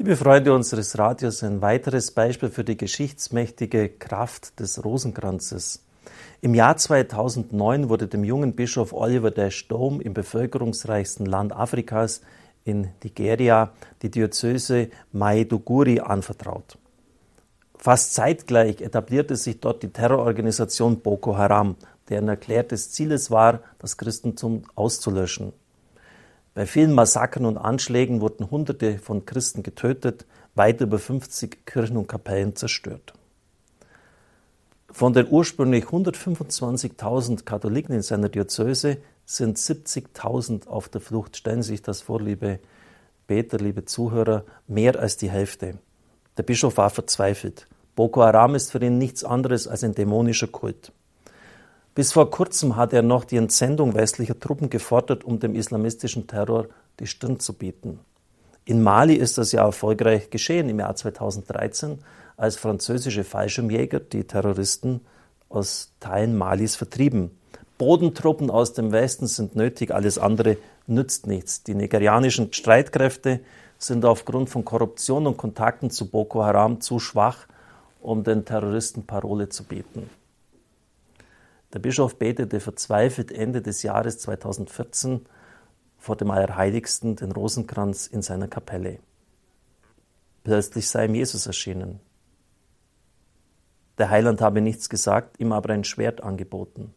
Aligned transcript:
Liebe 0.00 0.16
Freunde 0.16 0.54
unseres 0.54 0.98
Radios, 0.98 1.42
ein 1.42 1.60
weiteres 1.60 2.12
Beispiel 2.12 2.48
für 2.48 2.64
die 2.64 2.78
geschichtsmächtige 2.78 3.90
Kraft 3.90 4.58
des 4.58 4.82
Rosenkranzes. 4.82 5.84
Im 6.40 6.54
Jahr 6.54 6.78
2009 6.78 7.90
wurde 7.90 8.08
dem 8.08 8.24
jungen 8.24 8.54
Bischof 8.54 8.94
Oliver 8.94 9.30
Dash 9.30 9.68
Dome 9.68 10.02
im 10.02 10.14
bevölkerungsreichsten 10.14 11.26
Land 11.26 11.54
Afrikas 11.54 12.22
in 12.64 12.88
Nigeria 13.04 13.72
die 14.00 14.10
Diözese 14.10 14.88
Maiduguri 15.12 16.00
anvertraut. 16.00 16.78
Fast 17.76 18.14
zeitgleich 18.14 18.80
etablierte 18.80 19.36
sich 19.36 19.60
dort 19.60 19.82
die 19.82 19.92
Terrororganisation 19.92 21.00
Boko 21.00 21.36
Haram, 21.36 21.76
deren 22.08 22.28
erklärtes 22.28 22.90
Ziel 22.90 23.12
es 23.12 23.30
war, 23.30 23.60
das 23.78 23.98
Christentum 23.98 24.62
auszulöschen. 24.76 25.52
Bei 26.54 26.66
vielen 26.66 26.92
Massakern 26.92 27.46
und 27.46 27.56
Anschlägen 27.56 28.20
wurden 28.20 28.50
Hunderte 28.50 28.98
von 28.98 29.24
Christen 29.24 29.62
getötet, 29.62 30.26
weit 30.54 30.80
über 30.80 30.98
50 30.98 31.64
Kirchen 31.64 31.96
und 31.96 32.08
Kapellen 32.08 32.56
zerstört. 32.56 33.14
Von 34.90 35.12
den 35.12 35.28
ursprünglich 35.30 35.84
125.000 35.84 37.44
Katholiken 37.44 37.94
in 37.94 38.02
seiner 38.02 38.28
Diözese 38.28 38.96
sind 39.24 39.58
70.000 39.58 40.66
auf 40.66 40.88
der 40.88 41.00
Flucht. 41.00 41.36
Stellen 41.36 41.62
Sie 41.62 41.70
sich 41.70 41.82
das 41.82 42.00
vor, 42.00 42.20
liebe 42.20 42.58
Beter, 43.28 43.58
liebe 43.58 43.84
Zuhörer, 43.84 44.44
mehr 44.66 44.98
als 44.98 45.16
die 45.16 45.30
Hälfte. 45.30 45.78
Der 46.36 46.42
Bischof 46.42 46.76
war 46.78 46.90
verzweifelt. 46.90 47.68
Boko 47.94 48.22
Haram 48.22 48.56
ist 48.56 48.72
für 48.72 48.84
ihn 48.84 48.98
nichts 48.98 49.22
anderes 49.22 49.68
als 49.68 49.84
ein 49.84 49.94
dämonischer 49.94 50.48
Kult. 50.48 50.92
Bis 51.94 52.12
vor 52.12 52.30
kurzem 52.30 52.76
hat 52.76 52.92
er 52.92 53.02
noch 53.02 53.24
die 53.24 53.36
Entsendung 53.36 53.94
westlicher 53.94 54.38
Truppen 54.38 54.70
gefordert, 54.70 55.24
um 55.24 55.40
dem 55.40 55.54
islamistischen 55.54 56.26
Terror 56.26 56.66
die 57.00 57.06
Stirn 57.06 57.40
zu 57.40 57.52
bieten. 57.52 57.98
In 58.64 58.82
Mali 58.82 59.14
ist 59.14 59.38
das 59.38 59.50
ja 59.50 59.64
erfolgreich 59.64 60.30
geschehen 60.30 60.68
im 60.68 60.78
Jahr 60.78 60.94
2013, 60.94 61.98
als 62.36 62.56
französische 62.56 63.24
Fallschirmjäger 63.24 64.00
die 64.00 64.24
Terroristen 64.24 65.00
aus 65.48 65.92
Teilen 65.98 66.38
Malis 66.38 66.76
vertrieben. 66.76 67.32
Bodentruppen 67.76 68.50
aus 68.50 68.72
dem 68.72 68.92
Westen 68.92 69.26
sind 69.26 69.56
nötig, 69.56 69.92
alles 69.92 70.18
andere 70.18 70.58
nützt 70.86 71.26
nichts. 71.26 71.64
Die 71.64 71.74
nigerianischen 71.74 72.52
Streitkräfte 72.52 73.40
sind 73.78 74.04
aufgrund 74.04 74.50
von 74.50 74.64
Korruption 74.64 75.26
und 75.26 75.38
Kontakten 75.38 75.90
zu 75.90 76.08
Boko 76.08 76.44
Haram 76.44 76.80
zu 76.80 77.00
schwach, 77.00 77.46
um 78.00 78.22
den 78.22 78.44
Terroristen 78.44 79.04
Parole 79.06 79.48
zu 79.48 79.64
bieten. 79.64 80.08
Der 81.72 81.78
Bischof 81.78 82.18
betete 82.18 82.60
verzweifelt 82.60 83.30
Ende 83.30 83.62
des 83.62 83.82
Jahres 83.82 84.18
2014 84.18 85.26
vor 85.98 86.16
dem 86.16 86.30
Allerheiligsten 86.30 87.16
den 87.16 87.32
Rosenkranz 87.32 88.06
in 88.06 88.22
seiner 88.22 88.48
Kapelle. 88.48 88.98
Plötzlich 90.42 90.88
sei 90.88 91.04
ihm 91.04 91.14
Jesus 91.14 91.46
erschienen. 91.46 92.00
Der 93.98 94.10
Heiland 94.10 94.40
habe 94.40 94.62
nichts 94.62 94.88
gesagt, 94.88 95.38
ihm 95.38 95.52
aber 95.52 95.74
ein 95.74 95.84
Schwert 95.84 96.22
angeboten. 96.22 96.94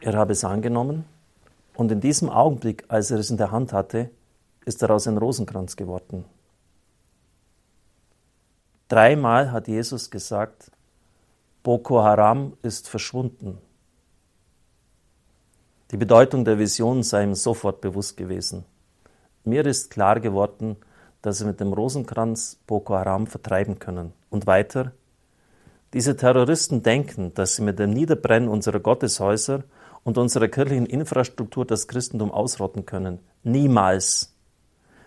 Er 0.00 0.14
habe 0.14 0.32
es 0.32 0.44
angenommen 0.44 1.04
und 1.74 1.92
in 1.92 2.00
diesem 2.00 2.28
Augenblick, 2.28 2.84
als 2.88 3.10
er 3.10 3.18
es 3.18 3.30
in 3.30 3.36
der 3.36 3.52
Hand 3.52 3.72
hatte, 3.72 4.10
ist 4.64 4.82
daraus 4.82 5.06
ein 5.06 5.16
Rosenkranz 5.16 5.76
geworden. 5.76 6.24
Dreimal 8.88 9.52
hat 9.52 9.68
Jesus 9.68 10.10
gesagt, 10.10 10.72
Boko 11.62 12.02
Haram 12.02 12.56
ist 12.62 12.88
verschwunden. 12.88 13.58
Die 15.90 15.96
Bedeutung 15.96 16.44
der 16.44 16.58
Vision 16.58 17.02
sei 17.02 17.24
ihm 17.24 17.34
sofort 17.34 17.80
bewusst 17.80 18.16
gewesen. 18.16 18.64
Mir 19.44 19.66
ist 19.66 19.90
klar 19.90 20.20
geworden, 20.20 20.76
dass 21.20 21.38
sie 21.38 21.44
mit 21.44 21.58
dem 21.60 21.72
Rosenkranz 21.72 22.58
Boko 22.66 22.94
Haram 22.94 23.26
vertreiben 23.26 23.78
können. 23.78 24.12
Und 24.30 24.46
weiter, 24.46 24.92
diese 25.94 26.16
Terroristen 26.16 26.82
denken, 26.82 27.34
dass 27.34 27.56
sie 27.56 27.62
mit 27.62 27.78
dem 27.78 27.90
Niederbrennen 27.90 28.48
unserer 28.48 28.78
Gotteshäuser 28.78 29.64
und 30.04 30.16
unserer 30.16 30.48
kirchlichen 30.48 30.86
Infrastruktur 30.86 31.64
das 31.64 31.88
Christentum 31.88 32.30
ausrotten 32.30 32.86
können. 32.86 33.18
Niemals. 33.42 34.34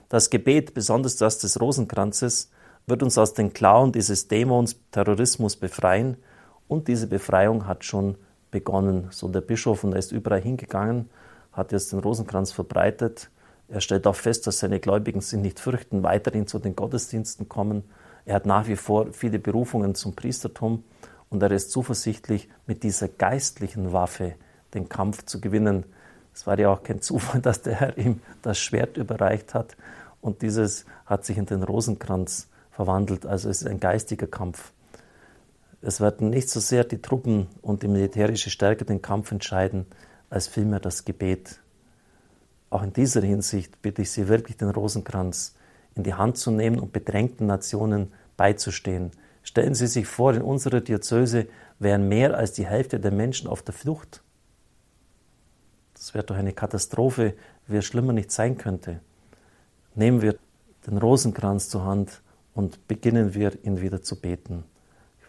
Das 0.10 0.30
Gebet, 0.30 0.74
besonders 0.74 1.16
das 1.16 1.38
des 1.38 1.62
Rosenkranzes, 1.62 2.52
wird 2.88 3.04
uns 3.04 3.18
aus 3.18 3.34
den 3.34 3.54
Klauen 3.54 3.92
dieses 3.92 4.28
Dämons 4.28 4.76
Terrorismus 4.92 5.56
befreien 5.56 6.18
und 6.72 6.88
diese 6.88 7.08
Befreiung 7.08 7.68
hat 7.68 7.84
schon 7.84 8.16
begonnen. 8.50 9.10
So 9.12 9.28
der 9.28 9.42
Bischof, 9.42 9.84
und 9.84 9.92
er 9.92 10.00
ist 10.00 10.14
überall 10.14 10.40
hingegangen, 10.40 11.10
hat 11.52 11.74
jetzt 11.74 11.92
den 11.92 12.00
Rosenkranz 12.00 12.54
verbreitet. 12.54 13.30
Er 13.68 13.82
stellt 13.82 14.08
auch 14.08 14.16
fest, 14.16 14.48
dass 14.48 14.60
seine 14.60 14.80
Gläubigen 14.80 15.20
sich 15.20 15.38
nicht 15.38 15.60
fürchten, 15.60 16.02
weiterhin 16.02 16.48
zu 16.48 16.60
den 16.60 16.74
Gottesdiensten 16.74 17.50
kommen. 17.50 17.84
Er 18.24 18.36
hat 18.36 18.46
nach 18.46 18.70
wie 18.70 18.78
vor 18.78 19.12
viele 19.12 19.38
Berufungen 19.38 19.96
zum 19.96 20.16
Priestertum 20.16 20.86
und 21.30 21.44
er 21.44 21.52
ist 21.52 21.72
zuversichtlich, 21.72 22.48
mit 22.68 22.84
dieser 22.84 23.10
geistlichen 23.10 23.92
Waffe 23.92 24.36
den 24.74 24.88
Kampf 24.88 25.26
zu 25.26 25.42
gewinnen. 25.42 25.84
Es 26.34 26.48
war 26.48 26.58
ja 26.58 26.70
auch 26.70 26.84
kein 26.84 27.02
Zufall, 27.02 27.42
dass 27.42 27.64
der 27.64 27.76
Herr 27.76 27.98
ihm 27.98 28.22
das 28.44 28.58
Schwert 28.58 28.96
überreicht 28.96 29.54
hat 29.54 29.76
und 30.22 30.42
dieses 30.42 30.86
hat 31.06 31.26
sich 31.26 31.38
in 31.38 31.48
den 31.48 31.64
Rosenkranz 31.64 32.48
verwandelt. 32.72 33.26
Also 33.26 33.50
es 33.50 33.62
ist 33.62 33.68
ein 33.68 33.82
geistiger 33.82 34.28
Kampf. 34.28 34.72
Es 35.84 36.00
werden 36.00 36.30
nicht 36.30 36.50
so 36.50 36.60
sehr 36.60 36.84
die 36.84 37.02
Truppen 37.02 37.48
und 37.64 37.82
die 37.82 37.88
militärische 37.88 38.52
Stärke 38.52 38.86
den 38.86 39.02
Kampf 39.02 39.32
entscheiden, 39.32 39.88
als 40.30 40.48
vielmehr 40.48 40.80
das 40.80 41.06
Gebet. 41.06 41.60
Auch 42.70 42.84
in 42.84 42.94
dieser 42.94 43.22
Hinsicht 43.22 43.82
bitte 43.82 44.04
ich 44.04 44.12
Sie 44.12 44.28
wirklich, 44.28 44.58
den 44.58 44.70
Rosenkranz 44.70 45.56
in 45.96 46.04
die 46.04 46.14
Hand 46.14 46.38
zu 46.38 46.52
nehmen 46.52 46.80
und 46.80 46.94
bedrängten 46.94 47.48
Nationen 47.48 48.14
beizustehen. 48.38 49.12
Stellen 49.42 49.74
Sie 49.74 49.88
sich 49.88 50.06
vor, 50.06 50.36
in 50.36 50.44
unserer 50.44 50.82
Diözese 50.82 51.48
wären 51.80 52.08
mehr 52.08 52.38
als 52.38 52.54
die 52.54 52.68
Hälfte 52.68 53.00
der 53.00 53.12
Menschen 53.12 53.50
auf 53.50 53.64
der 53.64 53.74
Flucht. 53.74 54.22
Das 55.96 56.14
wäre 56.14 56.24
doch 56.24 56.36
eine 56.36 56.54
Katastrophe, 56.54 57.34
wie 57.66 57.78
es 57.78 57.86
schlimmer 57.86 58.14
nicht 58.14 58.32
sein 58.32 58.58
könnte. 58.58 59.00
Nehmen 59.96 60.22
wir 60.22 60.38
den 60.86 61.00
Rosenkranz 61.00 61.70
zur 61.70 61.86
Hand 61.86 62.22
und 62.54 62.88
beginnen 62.88 63.34
wir, 63.34 63.58
ihn 63.66 63.82
wieder 63.82 64.04
zu 64.04 64.22
beten 64.22 64.64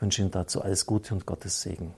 wünsche 0.03 0.21
Ihnen 0.21 0.31
dazu 0.31 0.61
alles 0.61 0.85
Gute 0.85 1.15
und 1.15 1.25
Gottes 1.25 1.63
Segen. 1.63 1.95